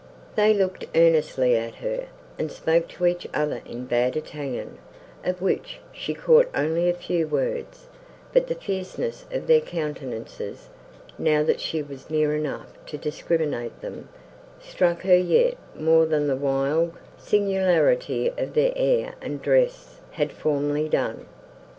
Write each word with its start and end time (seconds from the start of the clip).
They 0.35 0.51
looked 0.51 0.85
earnestly 0.95 1.55
at 1.55 1.75
her, 1.75 2.07
and 2.39 2.51
spoke 2.51 2.87
to 2.87 3.05
each 3.05 3.27
other 3.35 3.61
in 3.67 3.85
bad 3.85 4.17
Italian, 4.17 4.79
of 5.23 5.43
which 5.43 5.79
she 5.91 6.15
caught 6.15 6.49
only 6.55 6.89
a 6.89 6.93
few 6.95 7.27
words; 7.27 7.87
but 8.33 8.47
the 8.47 8.55
fierceness 8.55 9.25
of 9.31 9.45
their 9.45 9.61
countenances, 9.61 10.69
now 11.19 11.43
that 11.43 11.59
she 11.59 11.83
was 11.83 12.09
near 12.09 12.33
enough 12.33 12.73
to 12.87 12.97
discriminate 12.97 13.81
them, 13.81 14.09
struck 14.59 15.03
her 15.03 15.15
yet 15.15 15.53
more 15.75 16.07
than 16.07 16.25
the 16.25 16.35
wild 16.35 16.93
singularity 17.19 18.33
of 18.39 18.55
their 18.55 18.73
air 18.75 19.13
and 19.21 19.43
dress 19.43 19.99
had 20.13 20.31
formerly 20.31 20.89
done. 20.89 21.27